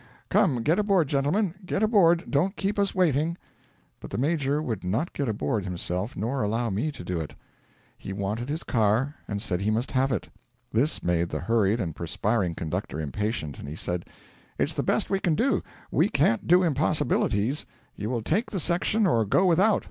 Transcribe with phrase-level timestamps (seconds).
[0.29, 3.37] Come, get aboard, gentlemen, get aboard don't keep us waiting.'
[3.99, 7.35] But the Major would not get aboard himself nor allow me to do it.
[7.99, 10.27] He wanted his car, and said he must have it.
[10.71, 14.05] This made the hurried and perspiring conductor impatient, and he said:
[14.57, 15.61] 'It's the best we can do
[15.91, 17.67] we can't do impossibilities.
[17.95, 19.79] You will take the section or go without.